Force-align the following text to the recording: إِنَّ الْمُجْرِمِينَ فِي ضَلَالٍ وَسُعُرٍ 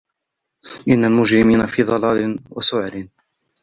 إِنَّ 0.87 1.05
الْمُجْرِمِينَ 1.05 1.65
فِي 1.65 1.83
ضَلَالٍ 1.83 2.39
وَسُعُرٍ 2.49 3.07